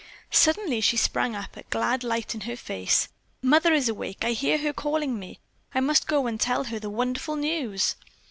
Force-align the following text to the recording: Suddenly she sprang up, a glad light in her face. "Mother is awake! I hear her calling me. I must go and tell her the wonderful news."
Suddenly 0.31 0.81
she 0.81 0.97
sprang 0.97 1.35
up, 1.35 1.55
a 1.55 1.61
glad 1.69 2.03
light 2.03 2.33
in 2.33 2.41
her 2.49 2.55
face. 2.55 3.07
"Mother 3.43 3.71
is 3.71 3.87
awake! 3.87 4.25
I 4.25 4.31
hear 4.31 4.57
her 4.57 4.73
calling 4.73 5.19
me. 5.19 5.37
I 5.75 5.79
must 5.79 6.07
go 6.07 6.25
and 6.25 6.41
tell 6.41 6.63
her 6.63 6.79
the 6.79 6.89
wonderful 6.89 7.35
news." 7.35 7.95